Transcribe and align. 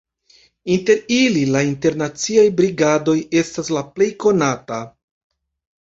Inter 0.75 1.03
ili 1.17 1.43
la 1.57 1.61
Internaciaj 1.67 2.47
Brigadoj 2.63 3.17
estas 3.45 3.73
la 3.79 3.87
plej 3.95 4.13
konata. 4.27 4.85